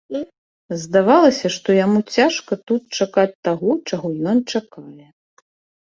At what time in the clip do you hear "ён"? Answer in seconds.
4.33-4.39